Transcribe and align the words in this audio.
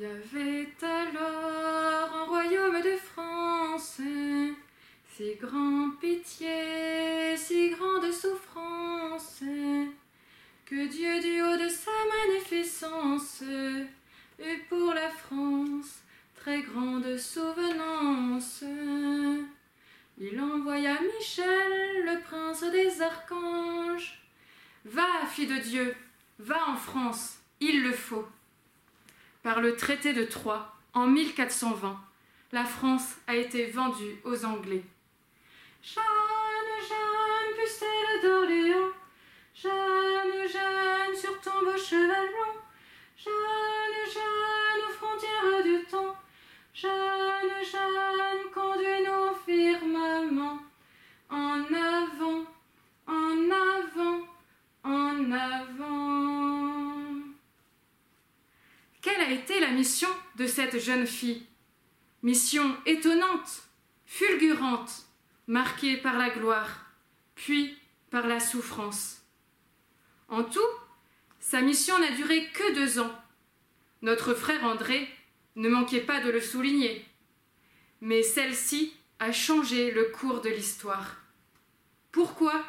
Il 0.00 0.04
y 0.04 0.06
avait 0.06 0.68
alors 0.80 2.14
un 2.14 2.24
royaume 2.26 2.80
de 2.82 2.96
France, 2.98 4.00
si 5.16 5.34
grande 5.34 5.98
pitié, 5.98 7.36
si 7.36 7.70
grande 7.70 8.12
souffrance, 8.12 9.42
que 10.66 10.86
Dieu 10.86 11.20
du 11.20 11.42
haut 11.42 11.56
de 11.56 11.68
sa 11.68 11.90
magnificence 12.28 13.42
eut 13.42 14.64
pour 14.68 14.94
la 14.94 15.08
France 15.08 16.02
très 16.36 16.62
grande 16.62 17.16
souvenance. 17.16 18.62
Il 20.16 20.40
envoya 20.40 20.96
Michel, 21.18 22.04
le 22.04 22.20
prince 22.20 22.62
des 22.70 23.02
archanges. 23.02 24.22
Va, 24.84 25.26
fille 25.28 25.48
de 25.48 25.58
Dieu, 25.58 25.96
va 26.38 26.68
en 26.68 26.76
France, 26.76 27.38
il 27.58 27.82
le 27.82 27.92
faut. 27.92 28.28
Par 29.42 29.60
le 29.60 29.76
traité 29.76 30.12
de 30.12 30.24
Troyes, 30.24 30.74
en 30.94 31.06
1420, 31.06 32.00
la 32.52 32.64
France 32.64 33.16
a 33.26 33.36
été 33.36 33.66
vendue 33.66 34.20
aux 34.24 34.44
Anglais. 34.44 34.82
Jeanne, 35.82 36.02
Jeanne, 36.88 37.56
pucelle 37.56 38.22
d'Orléans, 38.22 38.92
Jeanne, 39.54 40.48
Jeanne, 40.52 40.67
mission 59.78 60.08
de 60.34 60.48
cette 60.48 60.80
jeune 60.80 61.06
fille 61.06 61.46
Mission 62.24 62.76
étonnante, 62.84 63.62
fulgurante, 64.06 65.06
marquée 65.46 65.96
par 65.96 66.18
la 66.18 66.30
gloire, 66.30 66.86
puis 67.36 67.78
par 68.10 68.26
la 68.26 68.40
souffrance. 68.40 69.22
En 70.28 70.42
tout, 70.42 70.72
sa 71.38 71.60
mission 71.60 71.96
n'a 72.00 72.10
duré 72.10 72.50
que 72.50 72.74
deux 72.74 72.98
ans. 72.98 73.14
Notre 74.02 74.34
frère 74.34 74.64
André 74.64 75.08
ne 75.54 75.68
manquait 75.68 76.00
pas 76.00 76.20
de 76.20 76.30
le 76.30 76.40
souligner. 76.40 77.06
Mais 78.00 78.24
celle-ci 78.24 78.92
a 79.20 79.30
changé 79.30 79.92
le 79.92 80.06
cours 80.06 80.40
de 80.40 80.48
l'histoire. 80.48 81.18
Pourquoi? 82.10 82.64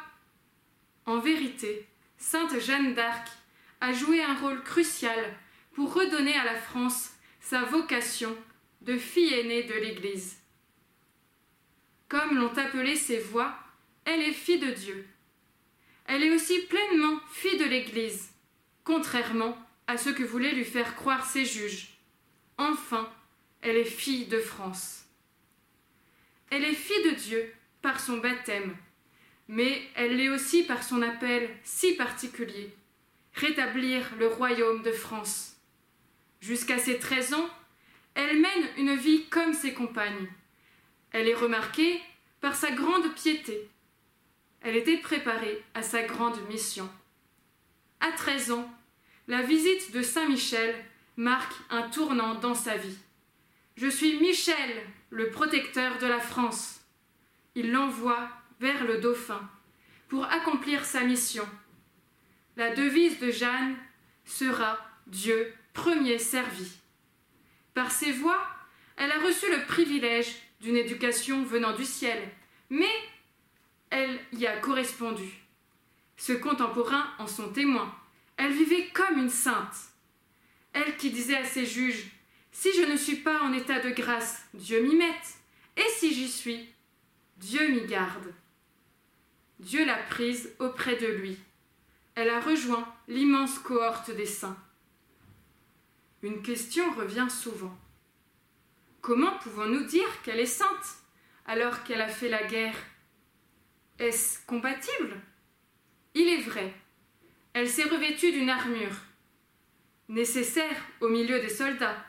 En 1.06 1.18
vérité, 1.18 1.88
Sainte 2.18 2.60
Jeanne 2.60 2.94
d'Arc 2.94 3.26
a 3.80 3.92
joué 3.92 4.22
un 4.22 4.34
rôle 4.34 4.62
crucial 4.62 5.36
pour 5.80 5.94
redonner 5.94 6.34
à 6.34 6.44
la 6.44 6.56
France 6.56 7.12
sa 7.40 7.62
vocation 7.62 8.36
de 8.82 8.98
fille 8.98 9.32
aînée 9.32 9.62
de 9.62 9.72
l'Église. 9.72 10.36
Comme 12.06 12.36
l'ont 12.36 12.52
appelée 12.58 12.96
ses 12.96 13.18
voix, 13.18 13.56
elle 14.04 14.20
est 14.20 14.34
fille 14.34 14.58
de 14.58 14.72
Dieu. 14.72 15.08
Elle 16.04 16.22
est 16.22 16.34
aussi 16.34 16.60
pleinement 16.66 17.18
fille 17.32 17.56
de 17.56 17.64
l'Église, 17.64 18.28
contrairement 18.84 19.56
à 19.86 19.96
ce 19.96 20.10
que 20.10 20.22
voulaient 20.22 20.52
lui 20.52 20.66
faire 20.66 20.96
croire 20.96 21.24
ses 21.24 21.46
juges. 21.46 21.88
Enfin, 22.58 23.10
elle 23.62 23.78
est 23.78 23.84
fille 23.84 24.26
de 24.26 24.38
France. 24.38 25.06
Elle 26.50 26.64
est 26.64 26.74
fille 26.74 27.10
de 27.10 27.16
Dieu 27.16 27.54
par 27.80 28.00
son 28.00 28.18
baptême, 28.18 28.76
mais 29.48 29.80
elle 29.94 30.18
l'est 30.18 30.28
aussi 30.28 30.62
par 30.62 30.82
son 30.82 31.00
appel 31.00 31.48
si 31.64 31.94
particulier, 31.94 32.68
rétablir 33.32 34.14
le 34.18 34.26
royaume 34.26 34.82
de 34.82 34.92
France. 34.92 35.49
Jusqu'à 36.40 36.78
ses 36.78 36.98
13 36.98 37.34
ans, 37.34 37.50
elle 38.14 38.40
mène 38.40 38.68
une 38.78 38.96
vie 38.96 39.26
comme 39.26 39.52
ses 39.52 39.74
compagnes. 39.74 40.28
Elle 41.12 41.28
est 41.28 41.34
remarquée 41.34 42.00
par 42.40 42.54
sa 42.54 42.70
grande 42.70 43.14
piété. 43.14 43.68
Elle 44.62 44.76
était 44.76 44.98
préparée 44.98 45.62
à 45.74 45.82
sa 45.82 46.02
grande 46.02 46.40
mission. 46.48 46.88
À 48.00 48.12
13 48.12 48.52
ans, 48.52 48.70
la 49.28 49.42
visite 49.42 49.92
de 49.92 50.02
Saint 50.02 50.28
Michel 50.28 50.74
marque 51.16 51.54
un 51.70 51.82
tournant 51.82 52.34
dans 52.34 52.54
sa 52.54 52.76
vie. 52.76 52.98
Je 53.76 53.88
suis 53.88 54.18
Michel, 54.18 54.82
le 55.10 55.30
protecteur 55.30 55.98
de 55.98 56.06
la 56.06 56.20
France. 56.20 56.80
Il 57.54 57.72
l'envoie 57.72 58.28
vers 58.60 58.84
le 58.84 58.98
dauphin 58.98 59.40
pour 60.08 60.24
accomplir 60.24 60.84
sa 60.84 61.02
mission. 61.02 61.46
La 62.56 62.74
devise 62.74 63.18
de 63.20 63.30
Jeanne 63.30 63.76
sera 64.24 64.78
Dieu 65.06 65.52
premier 65.80 66.18
servi. 66.18 66.70
Par 67.72 67.90
ses 67.90 68.12
voix, 68.12 68.46
elle 68.98 69.10
a 69.12 69.20
reçu 69.20 69.50
le 69.50 69.64
privilège 69.64 70.34
d'une 70.60 70.76
éducation 70.76 71.42
venant 71.42 71.74
du 71.74 71.86
ciel, 71.86 72.18
mais 72.68 72.94
elle 73.88 74.20
y 74.34 74.46
a 74.46 74.58
correspondu. 74.58 75.24
Ce 76.18 76.34
contemporain 76.34 77.06
en 77.18 77.26
sont 77.26 77.48
témoins. 77.48 77.94
Elle 78.36 78.52
vivait 78.52 78.88
comme 78.92 79.20
une 79.20 79.30
sainte. 79.30 79.74
Elle 80.74 80.98
qui 80.98 81.10
disait 81.10 81.38
à 81.38 81.46
ses 81.46 81.64
juges 81.64 82.10
Si 82.52 82.68
je 82.74 82.82
ne 82.82 82.96
suis 82.98 83.16
pas 83.16 83.40
en 83.40 83.54
état 83.54 83.80
de 83.80 83.88
grâce, 83.88 84.42
Dieu 84.52 84.82
m'y 84.82 84.96
mette, 84.96 85.38
et 85.78 85.88
si 85.96 86.12
j'y 86.12 86.28
suis, 86.28 86.68
Dieu 87.38 87.68
m'y 87.68 87.86
garde. 87.86 88.34
Dieu 89.60 89.86
l'a 89.86 89.96
prise 89.96 90.54
auprès 90.58 90.96
de 90.96 91.06
lui. 91.06 91.38
Elle 92.16 92.28
a 92.28 92.40
rejoint 92.40 92.86
l'immense 93.08 93.58
cohorte 93.58 94.10
des 94.10 94.26
saints. 94.26 94.58
Une 96.22 96.42
question 96.42 96.92
revient 96.92 97.28
souvent. 97.30 97.76
Comment 99.00 99.38
pouvons-nous 99.38 99.84
dire 99.84 100.22
qu'elle 100.22 100.40
est 100.40 100.44
sainte 100.44 100.98
alors 101.46 101.82
qu'elle 101.82 102.02
a 102.02 102.08
fait 102.08 102.28
la 102.28 102.42
guerre? 102.44 102.76
Est-ce 103.98 104.44
compatible? 104.46 105.16
Il 106.14 106.28
est 106.28 106.42
vrai, 106.42 106.74
elle 107.54 107.68
s'est 107.68 107.84
revêtue 107.84 108.32
d'une 108.32 108.50
armure, 108.50 108.96
nécessaire 110.08 110.76
au 111.00 111.08
milieu 111.08 111.40
des 111.40 111.48
soldats. 111.48 112.04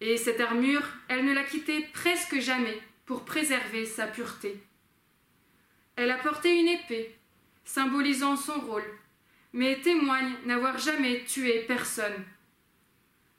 Et 0.00 0.16
cette 0.16 0.40
armure, 0.40 0.88
elle 1.08 1.26
ne 1.26 1.34
l'a 1.34 1.44
quittée 1.44 1.86
presque 1.92 2.38
jamais 2.38 2.80
pour 3.04 3.26
préserver 3.26 3.84
sa 3.84 4.06
pureté. 4.06 4.62
Elle 5.96 6.10
a 6.10 6.18
porté 6.18 6.58
une 6.58 6.68
épée, 6.68 7.18
symbolisant 7.64 8.36
son 8.36 8.60
rôle, 8.60 8.98
mais 9.52 9.80
témoigne 9.82 10.32
n'avoir 10.46 10.78
jamais 10.78 11.24
tué 11.24 11.64
personne. 11.68 12.24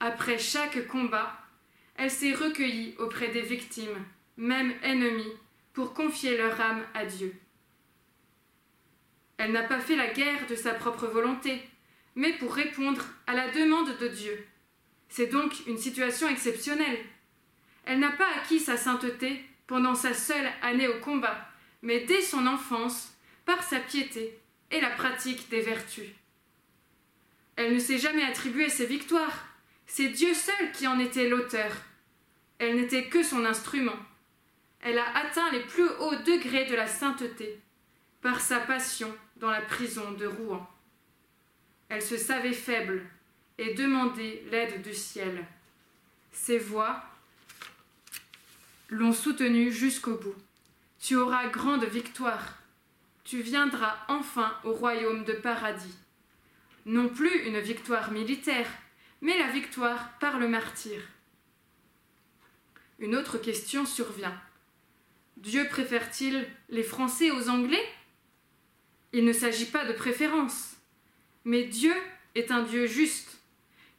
Après 0.03 0.39
chaque 0.39 0.87
combat, 0.87 1.31
elle 1.95 2.09
s'est 2.09 2.33
recueillie 2.33 2.95
auprès 2.97 3.27
des 3.27 3.43
victimes, 3.43 4.03
même 4.35 4.73
ennemies, 4.81 5.37
pour 5.73 5.93
confier 5.93 6.35
leur 6.35 6.59
âme 6.59 6.83
à 6.95 7.05
Dieu. 7.05 7.35
Elle 9.37 9.51
n'a 9.51 9.61
pas 9.61 9.79
fait 9.79 9.95
la 9.95 10.11
guerre 10.11 10.47
de 10.47 10.55
sa 10.55 10.73
propre 10.73 11.05
volonté, 11.05 11.61
mais 12.15 12.33
pour 12.33 12.55
répondre 12.55 13.05
à 13.27 13.35
la 13.35 13.51
demande 13.51 13.95
de 13.99 14.07
Dieu. 14.07 14.43
C'est 15.07 15.27
donc 15.27 15.67
une 15.67 15.77
situation 15.77 16.27
exceptionnelle. 16.27 16.97
Elle 17.85 17.99
n'a 17.99 18.11
pas 18.11 18.29
acquis 18.37 18.59
sa 18.59 18.77
sainteté 18.77 19.45
pendant 19.67 19.93
sa 19.93 20.15
seule 20.15 20.49
année 20.63 20.87
au 20.87 20.99
combat, 20.99 21.47
mais 21.83 21.99
dès 22.05 22.23
son 22.23 22.47
enfance, 22.47 23.15
par 23.45 23.61
sa 23.61 23.79
piété 23.79 24.39
et 24.71 24.81
la 24.81 24.89
pratique 24.89 25.47
des 25.49 25.61
vertus. 25.61 26.09
Elle 27.55 27.75
ne 27.75 27.79
s'est 27.79 27.99
jamais 27.99 28.23
attribué 28.23 28.67
ses 28.67 28.87
victoires, 28.87 29.50
c'est 29.87 30.09
Dieu 30.09 30.33
seul 30.33 30.71
qui 30.73 30.87
en 30.87 30.99
était 30.99 31.29
l'auteur. 31.29 31.71
Elle 32.59 32.75
n'était 32.75 33.09
que 33.09 33.23
son 33.23 33.45
instrument. 33.45 33.97
Elle 34.81 34.97
a 34.97 35.17
atteint 35.17 35.51
les 35.51 35.61
plus 35.61 35.87
hauts 35.99 36.15
degrés 36.15 36.65
de 36.65 36.75
la 36.75 36.87
sainteté 36.87 37.59
par 38.21 38.39
sa 38.39 38.59
passion 38.59 39.13
dans 39.37 39.51
la 39.51 39.61
prison 39.61 40.11
de 40.11 40.25
Rouen. 40.25 40.67
Elle 41.89 42.01
se 42.01 42.17
savait 42.17 42.53
faible 42.53 43.03
et 43.57 43.73
demandait 43.73 44.43
l'aide 44.49 44.81
du 44.81 44.93
ciel. 44.93 45.45
Ses 46.31 46.57
voix 46.57 47.03
l'ont 48.89 49.13
soutenue 49.13 49.71
jusqu'au 49.71 50.15
bout. 50.15 50.35
Tu 50.99 51.15
auras 51.15 51.47
grande 51.47 51.85
victoire. 51.85 52.59
Tu 53.23 53.41
viendras 53.41 53.95
enfin 54.07 54.55
au 54.63 54.73
royaume 54.73 55.23
de 55.25 55.33
paradis. 55.33 55.95
Non 56.85 57.09
plus 57.09 57.47
une 57.47 57.59
victoire 57.59 58.11
militaire, 58.11 58.67
mais 59.21 59.37
la 59.37 59.47
victoire 59.47 60.17
par 60.19 60.39
le 60.39 60.47
martyr. 60.47 61.01
Une 62.99 63.15
autre 63.15 63.37
question 63.37 63.85
survient. 63.85 64.39
Dieu 65.37 65.67
préfère-t-il 65.69 66.47
les 66.69 66.83
Français 66.83 67.31
aux 67.31 67.49
Anglais? 67.49 67.83
Il 69.13 69.25
ne 69.25 69.33
s'agit 69.33 69.65
pas 69.65 69.85
de 69.85 69.93
préférence, 69.93 70.75
mais 71.45 71.63
Dieu 71.63 71.93
est 72.35 72.51
un 72.51 72.63
Dieu 72.63 72.87
juste, 72.87 73.39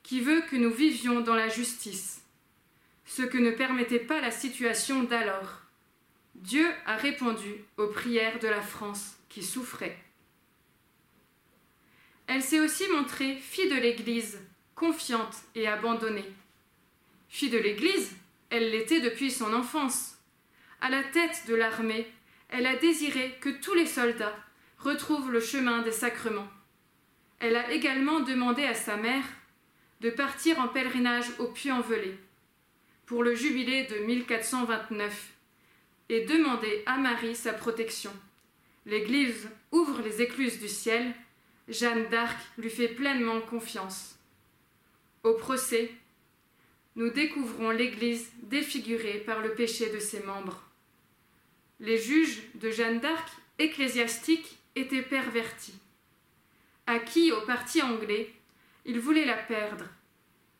qui 0.02 0.20
veut 0.20 0.42
que 0.42 0.56
nous 0.56 0.70
vivions 0.70 1.20
dans 1.20 1.34
la 1.34 1.48
justice, 1.48 2.22
ce 3.04 3.22
que 3.22 3.38
ne 3.38 3.50
permettait 3.50 3.98
pas 3.98 4.20
la 4.20 4.30
situation 4.30 5.02
d'alors. 5.04 5.62
Dieu 6.34 6.66
a 6.86 6.96
répondu 6.96 7.64
aux 7.76 7.88
prières 7.88 8.38
de 8.38 8.48
la 8.48 8.62
France 8.62 9.16
qui 9.28 9.42
souffrait. 9.42 9.98
Elle 12.26 12.42
s'est 12.42 12.60
aussi 12.60 12.88
montrée 12.88 13.36
fille 13.36 13.68
de 13.68 13.76
l'Église 13.76 14.40
confiante 14.82 15.44
et 15.54 15.68
abandonnée. 15.68 16.28
Fille 17.28 17.50
de 17.50 17.58
l'Église, 17.58 18.16
elle 18.50 18.72
l'était 18.72 19.00
depuis 19.00 19.30
son 19.30 19.54
enfance. 19.54 20.18
À 20.80 20.90
la 20.90 21.04
tête 21.04 21.44
de 21.46 21.54
l'armée, 21.54 22.10
elle 22.48 22.66
a 22.66 22.74
désiré 22.74 23.38
que 23.40 23.48
tous 23.48 23.74
les 23.74 23.86
soldats 23.86 24.34
retrouvent 24.80 25.30
le 25.30 25.38
chemin 25.38 25.82
des 25.82 25.92
sacrements. 25.92 26.48
Elle 27.38 27.54
a 27.54 27.70
également 27.70 28.18
demandé 28.18 28.64
à 28.64 28.74
sa 28.74 28.96
mère 28.96 29.22
de 30.00 30.10
partir 30.10 30.58
en 30.58 30.66
pèlerinage 30.66 31.30
au 31.38 31.46
Puy-en-Velay 31.46 32.18
pour 33.06 33.22
le 33.22 33.36
jubilé 33.36 33.84
de 33.84 34.04
1429 34.04 35.32
et 36.08 36.24
demander 36.24 36.82
à 36.86 36.96
Marie 36.96 37.36
sa 37.36 37.52
protection. 37.52 38.12
L'Église 38.86 39.48
ouvre 39.70 40.02
les 40.02 40.22
écluses 40.22 40.58
du 40.58 40.68
ciel, 40.68 41.14
Jeanne 41.68 42.08
d'Arc 42.08 42.36
lui 42.58 42.68
fait 42.68 42.88
pleinement 42.88 43.40
confiance. 43.42 44.18
Au 45.22 45.34
procès, 45.34 45.92
nous 46.96 47.10
découvrons 47.10 47.70
l'Église 47.70 48.28
défigurée 48.42 49.18
par 49.18 49.40
le 49.40 49.54
péché 49.54 49.88
de 49.90 50.00
ses 50.00 50.20
membres. 50.20 50.62
Les 51.78 51.96
juges 51.96 52.42
de 52.56 52.70
Jeanne 52.70 52.98
d'Arc, 52.98 53.28
ecclésiastiques, 53.58 54.58
étaient 54.74 55.02
pervertis. 55.02 55.78
Acquis 56.86 57.30
au 57.30 57.40
parti 57.42 57.80
anglais, 57.82 58.32
ils 58.84 58.98
voulaient 58.98 59.24
la 59.24 59.36
perdre? 59.36 59.84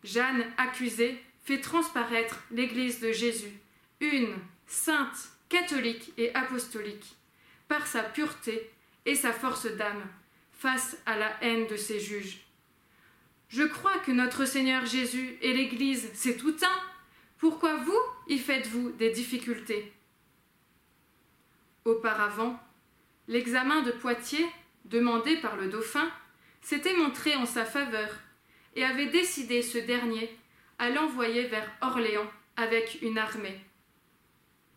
Jeanne, 0.05 0.47
accusée, 0.57 1.21
fait 1.43 1.61
transparaître 1.61 2.45
l'Église 2.53 3.01
de 3.01 3.11
Jésus, 3.11 3.59
une, 4.01 4.35
sainte, 4.69 5.33
catholique 5.49 6.13
et 6.17 6.33
apostolique, 6.35 7.17
par 7.67 7.87
sa 7.89 8.05
pureté 8.05 8.71
et 9.07 9.17
sa 9.17 9.33
force 9.33 9.67
d'âme, 9.67 10.07
face 10.53 10.97
à 11.05 11.17
la 11.17 11.37
haine 11.43 11.67
de 11.67 11.77
ses 11.77 11.99
juges. 11.99 12.39
Je 13.53 13.65
crois 13.65 13.99
que 13.99 14.13
notre 14.13 14.47
Seigneur 14.47 14.87
Jésus 14.87 15.37
et 15.43 15.53
l'Église, 15.53 16.11
c'est 16.15 16.39
tout 16.39 16.57
un. 16.63 16.81
Pourquoi 17.37 17.77
vous 17.77 17.99
y 18.27 18.39
faites-vous 18.39 18.93
des 18.93 19.11
difficultés? 19.11 19.93
Auparavant, 21.85 22.59
l'examen 23.29 23.83
de 23.83 23.91
Poitiers, 23.91 24.47
demandé 24.87 25.37
par 25.37 25.57
le 25.57 25.69
dauphin, 25.69 26.11
s'était 26.63 26.97
montré 26.97 27.35
en 27.35 27.45
sa 27.45 27.67
faveur 27.67 28.09
et 28.75 28.85
avait 28.85 29.11
décidé 29.11 29.61
ce 29.61 29.77
dernier 29.77 30.35
à 30.79 30.89
l'envoyer 30.89 31.47
vers 31.47 31.71
Orléans 31.83 32.31
avec 32.57 33.03
une 33.03 33.19
armée. 33.19 33.61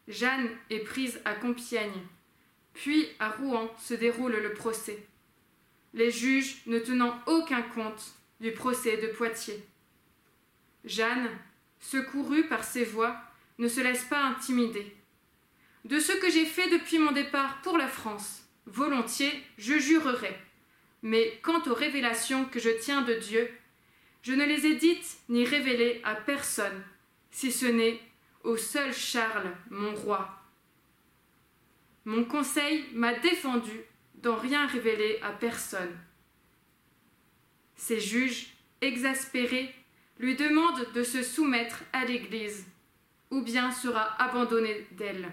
Jeanne 0.10 0.50
est 0.70 0.80
prise 0.80 1.22
à 1.24 1.34
Compiègne, 1.34 2.04
puis 2.74 3.08
à 3.20 3.30
Rouen 3.30 3.74
se 3.80 3.94
déroule 3.94 4.36
le 4.36 4.54
procès, 4.54 5.08
les 5.94 6.12
juges 6.12 6.58
ne 6.66 6.80
tenant 6.80 7.18
aucun 7.26 7.62
compte 7.62 8.16
du 8.40 8.52
procès 8.52 8.98
de 8.98 9.08
Poitiers. 9.08 9.64
Jeanne, 10.84 11.30
secourue 11.80 12.48
par 12.48 12.64
ses 12.64 12.84
voix, 12.84 13.18
ne 13.58 13.68
se 13.68 13.82
laisse 13.82 14.04
pas 14.06 14.24
intimider. 14.24 14.96
De 15.86 16.00
ce 16.00 16.12
que 16.14 16.30
j'ai 16.30 16.46
fait 16.46 16.70
depuis 16.70 17.00
mon 17.00 17.12
départ 17.12 17.62
pour 17.62 17.78
la 17.78 17.88
France, 17.88 18.44
volontiers, 18.66 19.44
je 19.58 19.78
jurerai. 19.78 20.36
Mais 21.02 21.40
quant 21.44 21.62
aux 21.68 21.74
révélations 21.74 22.46
que 22.46 22.60
je 22.60 22.70
tiens 22.70 23.04
de 23.04 23.14
Dieu, 23.14 23.50
je 24.24 24.34
ne 24.34 24.46
les 24.46 24.66
ai 24.66 24.76
dites 24.76 25.18
ni 25.30 25.46
révélées 25.46 26.02
à 26.04 26.16
personne, 26.16 26.84
si 27.30 27.52
ce 27.52 27.68
n'est 27.68 28.00
au 28.44 28.58
seul 28.58 28.94
Charles, 28.94 29.52
mon 29.70 29.94
roi. 29.94 30.42
Mon 32.06 32.24
conseil 32.24 32.86
m'a 32.94 33.14
défendu 33.14 33.82
d'en 34.16 34.36
rien 34.36 34.66
révéler 34.68 35.20
à 35.22 35.32
personne. 35.32 35.96
Ses 37.76 38.00
juges, 38.00 38.48
exaspérés, 38.82 39.74
lui 40.20 40.36
demandent 40.36 40.92
de 40.94 41.04
se 41.04 41.24
soumettre 41.24 41.84
à 41.94 42.06
l'Église, 42.06 42.66
ou 43.32 43.42
bien 43.42 43.72
sera 43.72 44.22
abandonné 44.22 44.88
d'elle. 44.92 45.32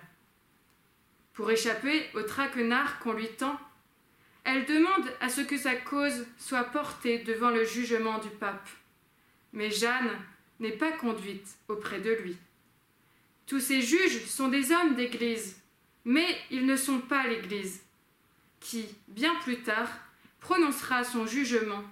Pour 1.34 1.50
échapper 1.50 2.10
au 2.14 2.22
traquenard 2.22 2.98
qu'on 2.98 3.12
lui 3.12 3.28
tend, 3.28 3.58
elle 4.44 4.66
demande 4.66 5.08
à 5.20 5.28
ce 5.28 5.40
que 5.40 5.56
sa 5.56 5.76
cause 5.76 6.26
soit 6.36 6.64
portée 6.64 7.18
devant 7.18 7.50
le 7.50 7.64
jugement 7.64 8.18
du 8.18 8.28
pape. 8.28 8.68
Mais 9.52 9.70
Jeanne 9.70 10.10
n'est 10.58 10.72
pas 10.72 10.92
conduite 10.92 11.46
auprès 11.68 12.00
de 12.00 12.10
lui. 12.10 12.36
Tous 13.46 13.60
ces 13.60 13.82
juges 13.82 14.24
sont 14.26 14.48
des 14.48 14.72
hommes 14.72 14.94
d'Église, 14.94 15.60
mais 16.04 16.36
ils 16.50 16.66
ne 16.66 16.76
sont 16.76 17.00
pas 17.00 17.26
l'Église, 17.26 17.82
qui, 18.60 18.86
bien 19.08 19.34
plus 19.36 19.62
tard, 19.62 19.88
prononcera 20.40 21.04
son 21.04 21.26
jugement 21.26 21.84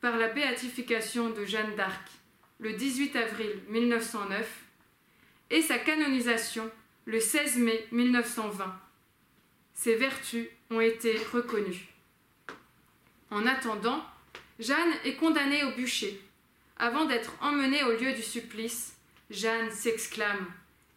par 0.00 0.16
la 0.16 0.28
béatification 0.28 1.30
de 1.30 1.44
Jeanne 1.44 1.74
d'Arc 1.76 2.10
le 2.58 2.72
18 2.72 3.16
avril 3.16 3.50
1909 3.68 4.64
et 5.50 5.62
sa 5.62 5.78
canonisation 5.78 6.70
le 7.04 7.20
16 7.20 7.58
mai 7.58 7.86
1920. 7.92 8.80
Ses 9.74 9.94
vertus 9.94 10.48
ont 10.70 10.80
été 10.80 11.16
reconnues. 11.32 11.86
En 13.30 13.46
attendant, 13.46 14.04
Jeanne 14.58 14.94
est 15.04 15.16
condamnée 15.16 15.64
au 15.64 15.72
bûcher. 15.72 16.20
Avant 16.78 17.04
d'être 17.04 17.32
emmenée 17.40 17.84
au 17.84 17.92
lieu 17.92 18.12
du 18.12 18.22
supplice, 18.22 18.96
Jeanne 19.30 19.70
s'exclame 19.70 20.46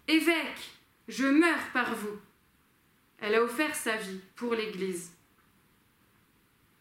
Évêque, 0.07 0.71
je 1.07 1.25
meurs 1.25 1.71
par 1.73 1.95
vous. 1.95 2.19
Elle 3.19 3.35
a 3.35 3.43
offert 3.43 3.75
sa 3.75 3.95
vie 3.97 4.19
pour 4.35 4.55
l'Église. 4.55 5.11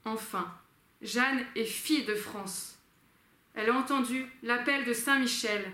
Enfin, 0.05 0.53
Jeanne 1.02 1.44
est 1.54 1.64
fille 1.64 2.04
de 2.04 2.14
France. 2.14 2.78
Elle 3.54 3.70
a 3.70 3.74
entendu 3.74 4.26
l'appel 4.42 4.84
de 4.84 4.92
Saint 4.92 5.18
Michel. 5.18 5.64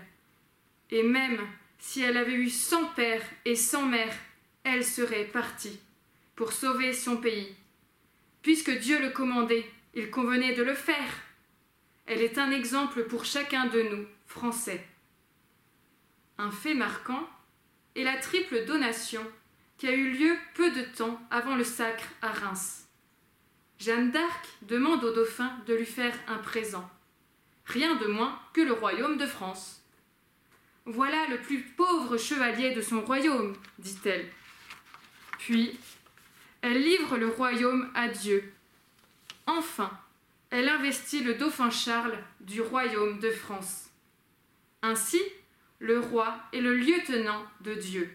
Et 0.91 1.03
même 1.03 1.39
si 1.79 2.01
elle 2.01 2.17
avait 2.17 2.33
eu 2.33 2.49
cent 2.49 2.85
pères 2.95 3.27
et 3.43 3.55
cent 3.55 3.85
mères, 3.85 4.17
elle 4.63 4.83
serait 4.83 5.25
partie 5.25 5.79
pour 6.35 6.51
sauver 6.51 6.93
son 6.93 7.17
pays. 7.17 7.55
Puisque 8.41 8.71
Dieu 8.71 8.99
le 8.99 9.09
commandait, 9.09 9.69
il 9.93 10.09
convenait 10.11 10.53
de 10.53 10.63
le 10.63 10.75
faire. 10.75 11.21
Elle 12.05 12.21
est 12.21 12.37
un 12.37 12.51
exemple 12.51 13.05
pour 13.05 13.25
chacun 13.25 13.65
de 13.65 13.81
nous, 13.81 14.05
Français. 14.27 14.85
Un 16.37 16.51
fait 16.51 16.73
marquant 16.73 17.27
est 17.95 18.03
la 18.03 18.17
triple 18.17 18.65
donation 18.65 19.25
qui 19.77 19.87
a 19.87 19.93
eu 19.93 20.11
lieu 20.11 20.37
peu 20.53 20.71
de 20.71 20.83
temps 20.95 21.19
avant 21.31 21.55
le 21.55 21.63
sacre 21.63 22.07
à 22.21 22.31
Reims. 22.31 22.84
Jeanne 23.79 24.11
d'Arc 24.11 24.47
demande 24.61 25.03
au 25.03 25.13
dauphin 25.13 25.51
de 25.67 25.73
lui 25.73 25.85
faire 25.85 26.17
un 26.27 26.37
présent. 26.37 26.89
Rien 27.65 27.95
de 27.95 28.07
moins 28.07 28.39
que 28.53 28.61
le 28.61 28.73
royaume 28.73 29.17
de 29.17 29.25
France. 29.25 29.81
Voilà 30.85 31.27
le 31.27 31.41
plus 31.41 31.61
pauvre 31.61 32.17
chevalier 32.17 32.73
de 32.73 32.81
son 32.81 33.01
royaume, 33.01 33.55
dit-elle. 33.79 34.29
Puis, 35.39 35.79
elle 36.61 36.81
livre 36.81 37.17
le 37.17 37.27
royaume 37.27 37.91
à 37.95 38.07
Dieu. 38.07 38.53
Enfin, 39.47 39.91
elle 40.49 40.69
investit 40.69 41.23
le 41.23 41.35
dauphin 41.35 41.69
Charles 41.69 42.17
du 42.39 42.61
royaume 42.61 43.19
de 43.19 43.29
France. 43.29 43.89
Ainsi, 44.81 45.21
le 45.79 45.99
roi 45.99 46.39
est 46.53 46.61
le 46.61 46.75
lieutenant 46.75 47.45
de 47.61 47.73
Dieu. 47.73 48.11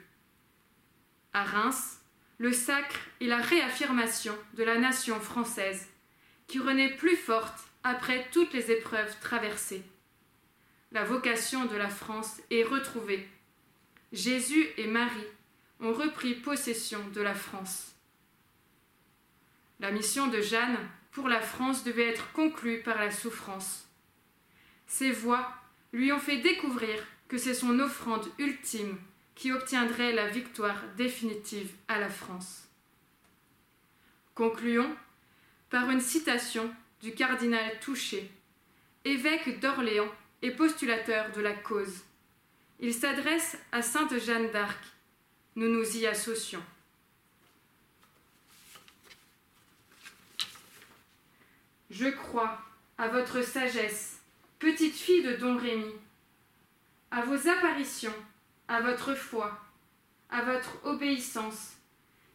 À 1.32 1.44
Reims, 1.44 1.99
le 2.40 2.54
sacre 2.54 2.98
et 3.20 3.26
la 3.26 3.36
réaffirmation 3.36 4.34
de 4.54 4.64
la 4.64 4.78
nation 4.78 5.20
française, 5.20 5.90
qui 6.46 6.58
renaît 6.58 6.96
plus 6.96 7.16
forte 7.16 7.60
après 7.84 8.26
toutes 8.32 8.54
les 8.54 8.70
épreuves 8.70 9.14
traversées. 9.20 9.82
La 10.90 11.04
vocation 11.04 11.66
de 11.66 11.76
la 11.76 11.90
France 11.90 12.40
est 12.50 12.64
retrouvée. 12.64 13.28
Jésus 14.12 14.66
et 14.78 14.86
Marie 14.86 15.26
ont 15.80 15.92
repris 15.92 16.32
possession 16.32 17.06
de 17.12 17.20
la 17.20 17.34
France. 17.34 17.94
La 19.78 19.90
mission 19.90 20.26
de 20.26 20.40
Jeanne 20.40 20.78
pour 21.12 21.28
la 21.28 21.42
France 21.42 21.84
devait 21.84 22.08
être 22.08 22.32
conclue 22.32 22.80
par 22.82 22.98
la 22.98 23.10
souffrance. 23.10 23.86
Ses 24.86 25.10
voix 25.10 25.52
lui 25.92 26.10
ont 26.10 26.18
fait 26.18 26.38
découvrir 26.38 27.04
que 27.28 27.36
c'est 27.36 27.54
son 27.54 27.78
offrande 27.80 28.26
ultime 28.38 28.98
qui 29.40 29.52
obtiendrait 29.52 30.12
la 30.12 30.28
victoire 30.28 30.82
définitive 30.98 31.72
à 31.88 31.98
la 31.98 32.10
France. 32.10 32.68
Concluons 34.34 34.94
par 35.70 35.88
une 35.88 36.02
citation 36.02 36.70
du 37.00 37.14
cardinal 37.14 37.80
Touché, 37.80 38.30
évêque 39.06 39.58
d'Orléans 39.58 40.12
et 40.42 40.50
postulateur 40.50 41.32
de 41.32 41.40
la 41.40 41.54
cause. 41.54 42.02
Il 42.80 42.92
s'adresse 42.92 43.56
à 43.72 43.80
Sainte 43.80 44.18
Jeanne 44.18 44.50
d'Arc. 44.50 44.84
Nous 45.56 45.68
nous 45.68 45.96
y 45.96 46.06
associons. 46.06 46.62
Je 51.90 52.08
crois 52.08 52.60
à 52.98 53.08
votre 53.08 53.40
sagesse, 53.40 54.20
petite 54.58 54.96
fille 54.96 55.22
de 55.22 55.36
Don 55.36 55.56
Rémy, 55.56 55.94
à 57.10 57.22
vos 57.22 57.48
apparitions 57.48 58.14
à 58.70 58.80
votre 58.80 59.16
foi, 59.16 59.60
à 60.30 60.42
votre 60.42 60.86
obéissance, 60.86 61.72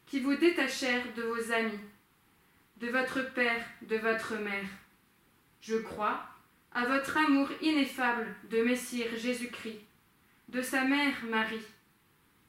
qui 0.06 0.20
vous 0.20 0.36
détachèrent 0.36 1.13
de 1.15 1.22
vos 1.22 1.54
amis, 1.54 1.80
de 2.75 2.89
votre 2.89 3.34
père, 3.34 3.65
de 3.84 3.96
votre 3.96 4.36
mère. 4.36 4.68
Je 5.62 5.77
crois 5.77 6.27
à 6.74 6.88
votre 6.88 7.15
amour 7.15 7.48
ineffable 7.62 8.27
de 8.51 8.62
Messire 8.63 9.15
Jésus-Christ, 9.15 9.80
de 10.50 10.62
sa 10.62 10.84
mère 10.84 11.15
Marie, 11.30 11.65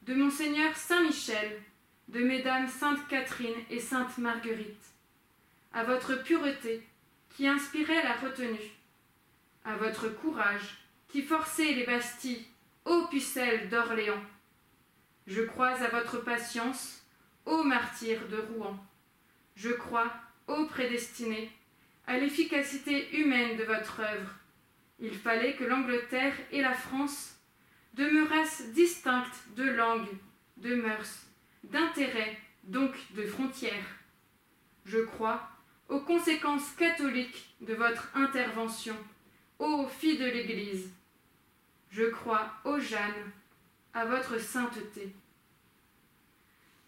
de 0.02 0.14
Monseigneur 0.14 0.76
Saint-Michel, 0.76 1.62
de 2.08 2.24
Mesdames 2.24 2.68
Sainte 2.68 3.06
Catherine 3.06 3.54
et 3.70 3.78
Sainte 3.78 4.18
Marguerite, 4.18 4.84
à 5.72 5.84
votre 5.84 6.24
pureté 6.24 6.84
qui 7.36 7.46
inspirait 7.46 8.02
la 8.02 8.14
retenue, 8.14 8.72
à 9.64 9.76
votre 9.76 10.08
courage 10.08 10.76
qui 11.06 11.22
forçait 11.22 11.72
les 11.72 11.86
Bastilles, 11.86 12.46
ô 12.86 13.08
pucelle 13.08 13.68
d'Orléans. 13.68 14.22
Je 15.26 15.42
crois 15.42 15.70
à 15.82 15.88
votre 15.88 16.18
patience, 16.18 17.02
ô 17.44 17.64
martyr 17.64 18.28
de 18.28 18.36
Rouen. 18.36 18.78
Je 19.56 19.70
crois, 19.70 20.12
ô 20.46 20.66
prédestiné, 20.66 21.50
à 22.06 22.16
l'efficacité 22.16 23.18
humaine 23.18 23.56
de 23.56 23.64
votre 23.64 24.00
œuvre. 24.00 24.30
Il 25.00 25.14
fallait 25.14 25.56
que 25.56 25.64
l'Angleterre 25.64 26.36
et 26.52 26.62
la 26.62 26.74
France 26.74 27.36
demeurassent 27.94 28.68
distinctes 28.72 29.42
de 29.56 29.64
langue, 29.64 30.08
de 30.56 30.76
mœurs, 30.76 31.26
d'intérêts, 31.64 32.38
donc 32.62 32.94
de 33.14 33.26
frontières. 33.26 33.96
Je 34.84 34.98
crois 34.98 35.48
aux 35.88 36.00
conséquences 36.00 36.70
catholiques 36.72 37.52
de 37.60 37.74
votre 37.74 38.10
intervention, 38.14 38.96
ô 39.58 39.88
filles 39.88 40.18
de 40.18 40.26
l'Église. 40.26 40.95
Je 41.90 42.04
crois, 42.04 42.50
ô 42.64 42.78
Jeanne, 42.78 43.32
à 43.94 44.04
votre 44.04 44.38
sainteté. 44.38 45.14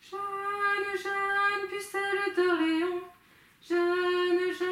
Jeanne, 0.00 0.99
Jeanne, 1.02 1.69
pucelle 1.69 2.35
d'Orléans, 2.37 3.02
Jeanne, 3.67 4.52
Jeanne, 4.59 4.68